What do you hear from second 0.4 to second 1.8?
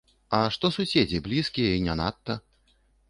што суседзі, блізкія